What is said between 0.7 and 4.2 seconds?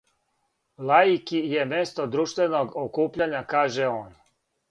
Лаики је место друштвеног окупљања, каже он.